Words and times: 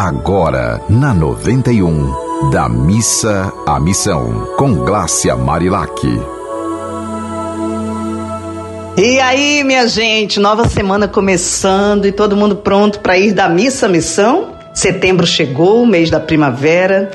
agora 0.00 0.80
na 0.88 1.12
91, 1.12 2.50
da 2.50 2.70
missa 2.70 3.52
à 3.66 3.78
missão, 3.78 4.48
com 4.56 4.76
Glácia 4.76 5.36
Marilac. 5.36 6.00
E 8.96 9.20
aí, 9.20 9.62
minha 9.62 9.86
gente, 9.86 10.40
nova 10.40 10.66
semana 10.66 11.06
começando 11.06 12.06
e 12.06 12.12
todo 12.12 12.34
mundo 12.34 12.56
pronto 12.56 13.00
para 13.00 13.18
ir 13.18 13.32
da 13.32 13.46
missa 13.46 13.84
à 13.84 13.88
missão? 13.90 14.54
Setembro 14.72 15.26
chegou, 15.26 15.84
mês 15.84 16.08
da 16.08 16.18
primavera, 16.18 17.10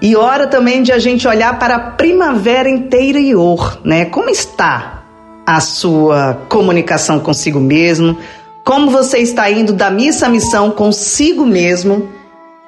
e 0.00 0.16
hora 0.16 0.46
também 0.46 0.82
de 0.82 0.92
a 0.92 0.98
gente 0.98 1.28
olhar 1.28 1.58
para 1.58 1.74
a 1.74 1.90
primavera 1.90 2.70
interior, 2.70 3.78
né? 3.84 4.06
Como 4.06 4.30
está 4.30 5.02
a 5.46 5.60
sua 5.60 6.40
comunicação 6.48 7.20
consigo 7.20 7.60
mesmo? 7.60 8.16
Como 8.64 8.90
você 8.90 9.18
está 9.18 9.50
indo 9.50 9.74
da 9.74 9.90
missa 9.90 10.24
à 10.24 10.28
missão 10.30 10.70
consigo 10.70 11.44
mesmo? 11.44 12.08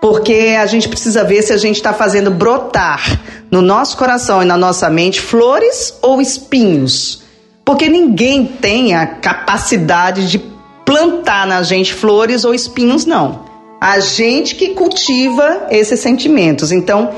Porque 0.02 0.56
a 0.60 0.66
gente 0.66 0.88
precisa 0.88 1.22
ver 1.22 1.42
se 1.42 1.52
a 1.52 1.56
gente 1.56 1.76
está 1.76 1.92
fazendo 1.92 2.28
brotar 2.28 3.20
no 3.48 3.62
nosso 3.62 3.96
coração 3.96 4.42
e 4.42 4.44
na 4.44 4.56
nossa 4.56 4.90
mente 4.90 5.20
flores 5.20 5.96
ou 6.02 6.20
espinhos. 6.20 7.22
Porque 7.64 7.88
ninguém 7.88 8.44
tem 8.44 8.96
a 8.96 9.06
capacidade 9.06 10.28
de 10.28 10.40
plantar 10.84 11.46
na 11.46 11.62
gente 11.62 11.94
flores 11.94 12.44
ou 12.44 12.52
espinhos, 12.52 13.06
não. 13.06 13.44
A 13.80 14.00
gente 14.00 14.56
que 14.56 14.70
cultiva 14.70 15.68
esses 15.70 16.00
sentimentos. 16.00 16.72
Então, 16.72 17.10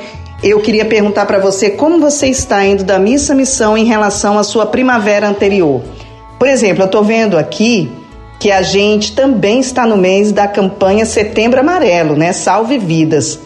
eu 0.43 0.61
queria 0.61 0.85
perguntar 0.85 1.25
para 1.25 1.39
você 1.39 1.71
como 1.71 1.99
você 1.99 2.27
está 2.27 2.63
indo 2.67 2.85
da 2.85 2.99
missa 2.99 3.35
missão 3.35 3.79
em 3.79 3.87
relação 3.87 4.39
à 4.39 4.43
sua 4.43 4.67
primavera 4.67 5.27
anterior. 5.27 5.81
Por 6.39 6.47
exemplo, 6.47 6.83
eu 6.83 6.87
estou 6.87 7.03
vendo 7.03 7.39
aqui 7.39 7.91
que 8.45 8.53
a 8.53 8.61
gente 8.61 9.15
também 9.15 9.59
está 9.59 9.87
no 9.87 9.97
mês 9.97 10.31
da 10.31 10.47
campanha 10.47 11.07
Setembro 11.07 11.61
Amarelo, 11.61 12.15
né? 12.15 12.31
Salve 12.35 12.77
Vidas. 12.77 13.41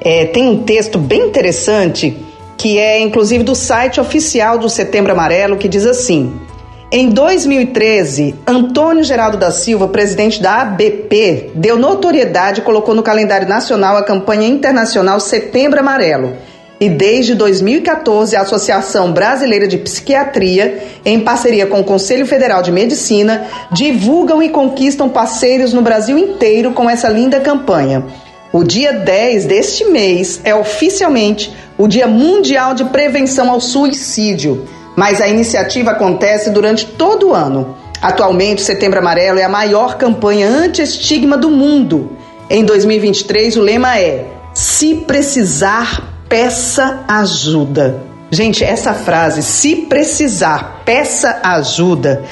É, 0.00 0.26
tem 0.26 0.48
um 0.48 0.62
texto 0.62 0.96
bem 0.96 1.22
interessante 1.22 2.16
que 2.56 2.78
é 2.78 3.00
inclusive 3.00 3.42
do 3.42 3.52
site 3.52 4.00
oficial 4.00 4.56
do 4.56 4.68
Setembro 4.68 5.10
Amarelo 5.10 5.56
que 5.56 5.66
diz 5.66 5.84
assim: 5.84 6.32
em 6.88 7.08
2013, 7.08 8.36
Antônio 8.46 9.02
Geraldo 9.02 9.36
da 9.36 9.50
Silva, 9.50 9.88
presidente 9.88 10.40
da 10.40 10.60
ABP, 10.60 11.50
deu 11.56 11.76
notoriedade 11.76 12.60
e 12.60 12.62
colocou 12.62 12.94
no 12.94 13.02
calendário 13.02 13.48
nacional 13.48 13.96
a 13.96 14.04
campanha 14.04 14.46
internacional 14.46 15.18
Setembro 15.18 15.80
Amarelo 15.80 16.32
e 16.80 16.88
desde 16.88 17.34
2014 17.34 18.34
a 18.36 18.42
Associação 18.42 19.12
Brasileira 19.12 19.66
de 19.66 19.78
Psiquiatria, 19.78 20.82
em 21.04 21.20
parceria 21.20 21.66
com 21.66 21.80
o 21.80 21.84
Conselho 21.84 22.26
Federal 22.26 22.62
de 22.62 22.72
Medicina, 22.72 23.46
divulgam 23.70 24.42
e 24.42 24.48
conquistam 24.48 25.08
parceiros 25.08 25.72
no 25.72 25.82
Brasil 25.82 26.18
inteiro 26.18 26.72
com 26.72 26.90
essa 26.90 27.08
linda 27.08 27.40
campanha. 27.40 28.04
O 28.52 28.62
dia 28.62 28.92
10 28.92 29.46
deste 29.46 29.84
mês 29.84 30.40
é 30.44 30.54
oficialmente 30.54 31.52
o 31.76 31.88
Dia 31.88 32.06
Mundial 32.06 32.74
de 32.74 32.84
Prevenção 32.84 33.50
ao 33.50 33.60
Suicídio, 33.60 34.66
mas 34.96 35.20
a 35.20 35.28
iniciativa 35.28 35.92
acontece 35.92 36.50
durante 36.50 36.86
todo 36.86 37.30
o 37.30 37.34
ano. 37.34 37.76
Atualmente, 38.00 38.62
Setembro 38.62 38.98
Amarelo 38.98 39.38
é 39.38 39.42
a 39.42 39.48
maior 39.48 39.96
campanha 39.96 40.48
anti-estigma 40.48 41.36
do 41.36 41.50
mundo. 41.50 42.16
Em 42.48 42.64
2023, 42.64 43.56
o 43.56 43.60
lema 43.60 43.98
é: 43.98 44.26
Se 44.52 44.96
precisar, 44.96 46.13
peça 46.34 47.04
ajuda. 47.06 48.02
Gente, 48.28 48.64
essa 48.64 48.92
frase, 48.92 49.40
se 49.40 49.86
precisar, 49.86 50.82
peça 50.84 51.38
ajuda, 51.44 52.24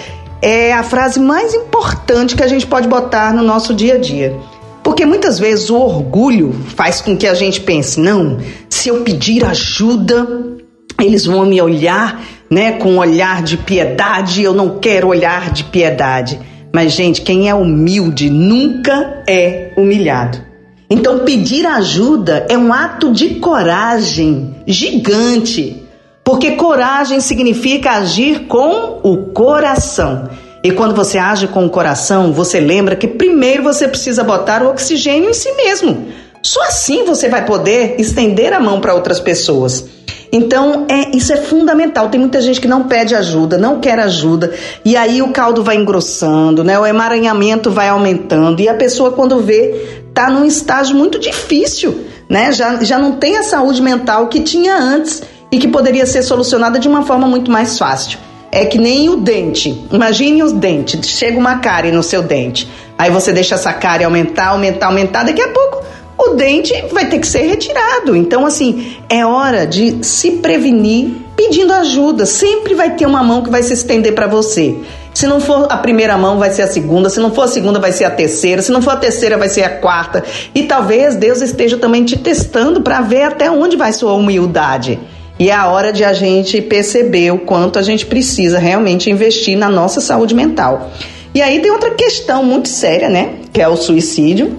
é 0.42 0.72
a 0.72 0.83
frase 0.83 1.20
mais 1.20 1.55
importante 1.55 2.34
que 2.34 2.42
a 2.42 2.48
gente 2.48 2.67
pode 2.67 2.89
botar 2.89 3.33
no 3.33 3.45
nosso 3.45 3.73
dia 3.73 3.95
a 3.95 3.98
dia. 3.98 4.36
Porque 4.83 5.06
muitas 5.06 5.39
vezes 5.39 5.70
o 5.70 5.77
orgulho 5.77 6.53
faz 6.75 7.00
com 7.00 7.17
que 7.17 7.28
a 7.28 7.34
gente 7.34 7.61
pense: 7.61 8.00
não, 8.00 8.39
se 8.69 8.89
eu 8.89 9.03
pedir 9.03 9.45
ajuda, 9.45 10.27
eles 11.00 11.25
vão 11.25 11.47
me 11.47 11.62
olhar 11.62 12.25
né, 12.50 12.73
com 12.73 12.95
um 12.95 12.98
olhar 12.98 13.41
de 13.41 13.57
piedade, 13.57 14.42
eu 14.42 14.52
não 14.52 14.80
quero 14.80 15.07
olhar 15.07 15.52
de 15.52 15.63
piedade. 15.63 16.40
Mas, 16.74 16.90
gente, 16.90 17.20
quem 17.20 17.48
é 17.48 17.55
humilde 17.55 18.29
nunca 18.29 19.23
é 19.29 19.73
humilhado. 19.77 20.52
Então, 20.92 21.20
pedir 21.20 21.64
ajuda 21.64 22.45
é 22.51 22.58
um 22.58 22.70
ato 22.70 23.11
de 23.11 23.36
coragem 23.36 24.57
gigante, 24.67 25.83
porque 26.23 26.51
coragem 26.51 27.19
significa 27.19 27.92
agir 27.92 28.41
com 28.41 29.01
o 29.02 29.17
coração. 29.33 30.29
E 30.63 30.70
quando 30.70 30.95
você 30.95 31.17
age 31.17 31.48
com 31.48 31.64
o 31.64 31.70
coração, 31.70 32.31
você 32.31 32.61
lembra 32.61 32.95
que 32.95 33.08
primeiro 33.08 33.63
você 33.63 33.89
precisa 33.89 34.23
botar 34.23 34.63
o 34.63 34.69
oxigênio 34.69 35.31
em 35.31 35.33
si 35.33 35.51
mesmo. 35.52 36.08
Só 36.42 36.63
assim 36.64 37.07
você 37.07 37.27
vai 37.27 37.47
poder 37.47 37.98
estender 37.98 38.52
a 38.52 38.61
mão 38.61 38.79
para 38.79 38.92
outras 38.92 39.19
pessoas. 39.19 39.86
Então, 40.31 40.86
é, 40.89 41.17
isso 41.17 41.33
é 41.33 41.36
fundamental. 41.36 42.08
Tem 42.08 42.19
muita 42.20 42.41
gente 42.41 42.61
que 42.61 42.69
não 42.69 42.85
pede 42.85 43.14
ajuda, 43.14 43.57
não 43.57 43.81
quer 43.81 43.98
ajuda, 43.98 44.52
e 44.85 44.97
aí 44.97 45.20
o 45.20 45.29
caldo 45.29 45.63
vai 45.63 45.77
engrossando, 45.77 46.63
né? 46.63 46.79
O 46.79 46.86
emaranhamento 46.86 47.70
vai 47.70 47.89
aumentando, 47.89 48.61
e 48.61 48.69
a 48.69 48.75
pessoa, 48.75 49.13
quando 49.13 49.41
vê, 49.41 50.02
tá 50.14 50.30
num 50.30 50.45
estágio 50.45 50.96
muito 50.96 51.18
difícil, 51.18 52.06
né? 52.28 52.52
Já, 52.52 52.83
já 52.83 52.98
não 52.98 53.12
tem 53.12 53.36
a 53.36 53.42
saúde 53.42 53.83
mental 53.83 54.28
que 54.28 54.40
tinha 54.40 54.77
antes 54.77 55.23
e 55.50 55.58
que 55.58 55.68
poderia 55.68 56.06
ser 56.06 56.23
solucionada 56.23 56.78
de 56.78 56.89
uma 56.89 57.02
forma 57.02 57.27
muito 57.27 57.50
mais 57.50 57.78
fácil. 57.78 58.18
É 58.51 58.67
que 58.67 58.78
nem 58.78 59.08
o 59.08 59.17
dente. 59.17 59.86
Imagine 59.90 60.42
os 60.42 60.52
dentes. 60.52 61.08
Chega 61.08 61.39
uma 61.39 61.58
cárie 61.58 61.90
no 61.90 62.02
seu 62.02 62.22
dente. 62.22 62.68
Aí 62.98 63.11
você 63.11 63.33
deixa 63.33 63.55
essa 63.55 63.72
cárie 63.72 64.05
aumentar, 64.05 64.48
aumentar, 64.48 64.86
aumentar. 64.86 65.24
Daqui 65.24 65.40
a 65.40 65.48
pouco 65.48 65.83
o 66.18 66.34
dente 66.34 66.72
vai 66.92 67.08
ter 67.08 67.18
que 67.18 67.27
ser 67.27 67.42
retirado. 67.42 68.14
Então, 68.14 68.45
assim, 68.45 68.96
é 69.08 69.24
hora 69.24 69.67
de 69.67 70.05
se 70.05 70.33
prevenir 70.33 71.11
pedindo 71.34 71.72
ajuda. 71.72 72.27
Sempre 72.27 72.74
vai 72.74 72.95
ter 72.95 73.06
uma 73.06 73.22
mão 73.22 73.42
que 73.42 73.51
vai 73.51 73.62
se 73.62 73.72
estender 73.72 74.14
para 74.14 74.27
você. 74.27 74.77
Se 75.14 75.27
não 75.27 75.40
for 75.40 75.67
a 75.70 75.77
primeira 75.77 76.17
mão, 76.17 76.39
vai 76.39 76.50
ser 76.50 76.62
a 76.62 76.67
segunda. 76.67 77.11
Se 77.11 77.20
não 77.20 77.33
for 77.33 77.42
a 77.42 77.48
segunda, 77.48 77.78
vai 77.78 77.92
ser 77.92 78.05
a 78.05 78.11
terceira. 78.11 78.62
Se 78.62 78.73
não 78.73 78.80
for 78.80 78.92
a 78.92 78.96
terceira, 78.96 79.36
vai 79.36 79.48
ser 79.48 79.62
a 79.62 79.68
quarta. 79.68 80.24
E 80.55 80.62
talvez 80.62 81.17
Deus 81.17 81.40
esteja 81.42 81.77
também 81.77 82.05
te 82.05 82.17
testando 82.17 82.80
para 82.80 83.00
ver 83.00 83.22
até 83.24 83.51
onde 83.51 83.77
vai 83.77 83.92
sua 83.92 84.14
humildade. 84.14 84.98
E 85.39 85.51
é 85.51 85.55
a 85.55 85.67
hora 85.67 85.92
de 85.92 86.05
a 86.05 86.12
gente 86.12 86.61
perceber 86.62 87.30
o 87.33 87.39
quanto 87.39 87.78
a 87.78 87.83
gente 87.83 88.06
precisa 88.06 88.58
realmente 88.58 89.11
investir 89.11 89.56
na 89.56 89.68
nossa 89.68 90.01
saúde 90.01 90.34
mental. 90.34 90.90
E 91.34 91.40
aí 91.40 91.61
tem 91.61 91.70
outra 91.70 91.90
questão 91.90 92.45
muito 92.45 92.68
séria, 92.68 93.08
né? 93.08 93.34
Que 93.52 93.61
é 93.61 93.68
o 93.68 93.77
suicídio. 93.77 94.58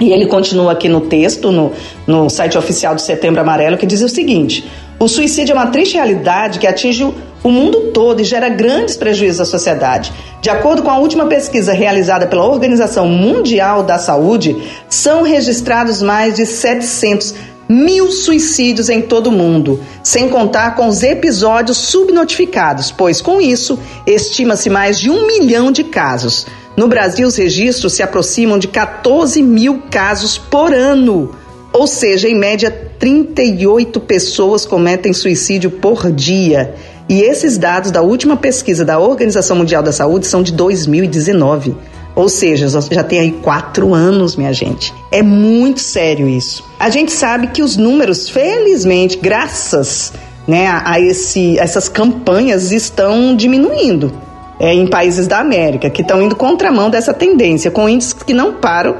E 0.00 0.12
ele 0.12 0.26
continua 0.26 0.72
aqui 0.72 0.88
no 0.88 1.02
texto, 1.02 1.52
no, 1.52 1.72
no 2.06 2.28
site 2.30 2.56
oficial 2.56 2.94
do 2.94 3.00
Setembro 3.00 3.40
Amarelo, 3.40 3.76
que 3.76 3.86
diz 3.86 4.00
o 4.00 4.08
seguinte: 4.08 4.68
o 4.98 5.06
suicídio 5.08 5.52
é 5.52 5.56
uma 5.56 5.66
triste 5.66 5.94
realidade 5.94 6.58
que 6.58 6.66
atinge 6.66 7.04
o 7.04 7.14
mundo 7.48 7.90
todo 7.92 8.20
e 8.20 8.24
gera 8.24 8.48
grandes 8.48 8.96
prejuízos 8.96 9.40
à 9.40 9.44
sociedade. 9.44 10.12
De 10.42 10.50
acordo 10.50 10.82
com 10.82 10.90
a 10.90 10.98
última 10.98 11.26
pesquisa 11.26 11.72
realizada 11.72 12.26
pela 12.26 12.44
Organização 12.44 13.08
Mundial 13.08 13.82
da 13.82 13.98
Saúde, 13.98 14.56
são 14.88 15.22
registrados 15.22 16.02
mais 16.02 16.34
de 16.34 16.44
700 16.44 17.34
mil 17.68 18.10
suicídios 18.10 18.88
em 18.88 19.00
todo 19.00 19.28
o 19.28 19.32
mundo, 19.32 19.80
sem 20.02 20.28
contar 20.28 20.74
com 20.74 20.88
os 20.88 21.04
episódios 21.04 21.76
subnotificados, 21.78 22.90
pois 22.90 23.20
com 23.20 23.40
isso 23.40 23.78
estima-se 24.04 24.68
mais 24.68 24.98
de 24.98 25.08
um 25.08 25.26
milhão 25.26 25.70
de 25.70 25.84
casos. 25.84 26.48
No 26.76 26.88
Brasil, 26.88 27.28
os 27.28 27.36
registros 27.36 27.92
se 27.92 28.02
aproximam 28.02 28.58
de 28.58 28.66
14 28.66 29.40
mil 29.40 29.82
casos 29.88 30.36
por 30.36 30.74
ano, 30.74 31.32
ou 31.72 31.86
seja, 31.86 32.28
em 32.28 32.34
média, 32.34 32.70
38 32.98 34.00
pessoas 34.00 34.66
cometem 34.66 35.12
suicídio 35.12 35.70
por 35.70 36.10
dia. 36.10 36.74
E 37.10 37.22
esses 37.22 37.58
dados 37.58 37.90
da 37.90 38.02
última 38.02 38.36
pesquisa 38.36 38.84
da 38.84 39.00
Organização 39.00 39.56
Mundial 39.56 39.82
da 39.82 39.90
Saúde 39.90 40.28
são 40.28 40.44
de 40.44 40.52
2019. 40.52 41.74
Ou 42.14 42.28
seja, 42.28 42.68
já 42.88 43.02
tem 43.02 43.18
aí 43.18 43.32
quatro 43.32 43.92
anos, 43.92 44.36
minha 44.36 44.52
gente. 44.52 44.94
É 45.10 45.20
muito 45.20 45.80
sério 45.80 46.28
isso. 46.28 46.64
A 46.78 46.88
gente 46.88 47.10
sabe 47.10 47.48
que 47.48 47.64
os 47.64 47.76
números, 47.76 48.28
felizmente, 48.28 49.16
graças 49.16 50.12
né, 50.46 50.68
a, 50.84 51.00
esse, 51.00 51.58
essas 51.58 51.88
campanhas, 51.88 52.70
estão 52.70 53.34
diminuindo 53.34 54.12
é, 54.60 54.72
em 54.72 54.86
países 54.86 55.26
da 55.26 55.40
América, 55.40 55.90
que 55.90 56.02
estão 56.02 56.22
indo 56.22 56.36
contramão 56.36 56.88
dessa 56.90 57.12
tendência, 57.12 57.72
com 57.72 57.88
índices 57.88 58.12
que 58.12 58.32
não 58.32 58.52
param 58.52 58.94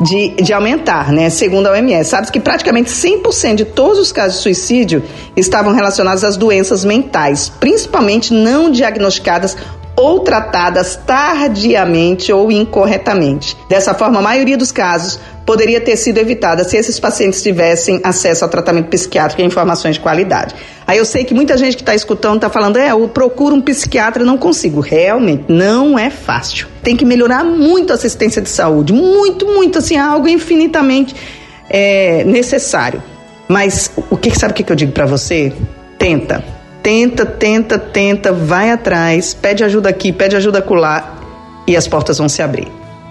de, 0.00 0.30
de 0.30 0.52
aumentar, 0.52 1.12
né? 1.12 1.28
Segundo 1.28 1.66
a 1.66 1.72
OMS. 1.72 2.08
Sabe 2.08 2.30
que 2.30 2.40
praticamente 2.40 2.90
100% 2.90 3.54
de 3.54 3.64
todos 3.64 3.98
os 3.98 4.10
casos 4.10 4.38
de 4.38 4.42
suicídio 4.42 5.02
estavam 5.36 5.74
relacionados 5.74 6.24
às 6.24 6.36
doenças 6.36 6.84
mentais, 6.84 7.48
principalmente 7.48 8.32
não 8.32 8.70
diagnosticadas 8.70 9.56
ou 10.00 10.20
tratadas 10.20 10.96
tardiamente 11.06 12.32
ou 12.32 12.50
incorretamente. 12.50 13.56
Dessa 13.68 13.92
forma, 13.92 14.18
a 14.18 14.22
maioria 14.22 14.56
dos 14.56 14.72
casos 14.72 15.20
poderia 15.44 15.80
ter 15.80 15.96
sido 15.96 16.18
evitada 16.18 16.64
se 16.64 16.76
esses 16.76 16.98
pacientes 16.98 17.42
tivessem 17.42 18.00
acesso 18.02 18.44
ao 18.44 18.50
tratamento 18.50 18.88
psiquiátrico 18.88 19.42
e 19.42 19.44
informações 19.44 19.96
de 19.96 20.00
qualidade. 20.00 20.54
Aí 20.86 20.96
eu 20.96 21.04
sei 21.04 21.24
que 21.24 21.34
muita 21.34 21.56
gente 21.56 21.76
que 21.76 21.82
está 21.82 21.94
escutando 21.94 22.36
está 22.36 22.48
falando, 22.48 22.78
é, 22.78 22.90
eu 22.90 23.08
procuro 23.08 23.54
um 23.54 23.60
psiquiatra, 23.60 24.24
não 24.24 24.38
consigo. 24.38 24.80
Realmente, 24.80 25.44
não 25.48 25.98
é 25.98 26.08
fácil. 26.08 26.66
Tem 26.82 26.96
que 26.96 27.04
melhorar 27.04 27.44
muito 27.44 27.92
a 27.92 27.96
assistência 27.96 28.40
de 28.40 28.48
saúde, 28.48 28.92
muito, 28.92 29.46
muito, 29.46 29.78
assim, 29.78 29.96
algo 29.96 30.28
infinitamente 30.28 31.14
é 31.68 32.24
necessário. 32.24 33.02
Mas 33.48 33.90
o 34.10 34.16
que 34.16 34.36
sabe 34.36 34.52
o 34.52 34.54
que 34.54 34.70
eu 34.70 34.76
digo 34.76 34.92
para 34.92 35.06
você? 35.06 35.52
Tenta, 35.98 36.44
tenta, 36.82 37.24
tenta, 37.26 37.78
tenta, 37.78 38.32
vai 38.32 38.70
atrás, 38.70 39.34
pede 39.34 39.64
ajuda 39.64 39.88
aqui, 39.88 40.12
pede 40.12 40.36
ajuda 40.36 40.58
acolá 40.58 41.16
e 41.66 41.76
as 41.76 41.86
portas 41.86 42.18
vão 42.18 42.28
se 42.28 42.42
abrir. 42.42 42.68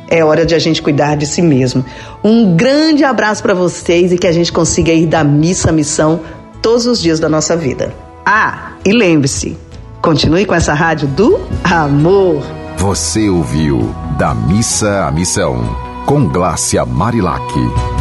É 0.10 0.24
hora 0.24 0.46
de 0.46 0.56
a 0.56 0.60
gente 0.60 0.82
cuidar 0.82 1.16
de 1.16 1.28
si 1.28 1.42
mesmo. 1.42 1.86
Um 2.24 2.56
grande 2.56 3.04
abraço 3.04 3.44
para 3.44 3.54
vocês 3.54 4.12
e 4.12 4.18
que 4.18 4.26
a 4.26 4.32
gente 4.32 4.52
consiga 4.52 4.92
ir 4.92 5.06
da 5.06 5.24
missa 5.24 5.70
à 5.70 5.72
missão 5.72 6.22
todos 6.62 6.86
os 6.88 7.00
dias 7.00 7.20
da 7.20 7.30
nossa 7.30 7.56
vida. 7.56 7.94
Ah, 8.26 8.74
e 8.84 8.92
lembre-se, 8.92 9.58
continue 10.02 10.46
com 10.46 10.56
essa 10.56 10.74
rádio 10.74 11.08
do 11.08 11.40
amor. 11.64 12.44
Você 12.78 13.30
ouviu 13.30 13.94
Da 14.18 14.34
Missa 14.34 15.06
à 15.06 15.12
Missão, 15.12 15.76
com 16.06 16.28
Glácia 16.28 16.86
Marilac. 16.86 17.99